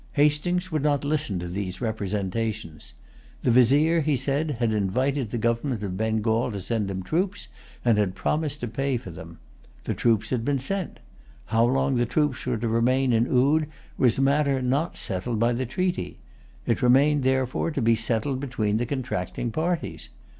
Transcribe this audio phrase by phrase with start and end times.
[0.13, 2.93] Hastings would not listen to these representations.
[3.43, 7.47] The Vizier, he said, had invited the government of Bengal to send him troops,
[7.85, 9.37] and had promised to pay for them.
[9.83, 11.01] The troops had been sent.
[11.45, 15.53] How long the troops were to remain in Oude was a matter not settled by
[15.53, 16.17] the treaty.
[16.65, 20.09] It remained, therefore, to be settled between the contracting parties.